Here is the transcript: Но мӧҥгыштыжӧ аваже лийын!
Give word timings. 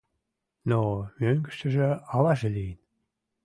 Но 0.69 0.79
мӧҥгыштыжӧ 1.19 1.89
аваже 2.15 2.49
лийын! 2.55 2.79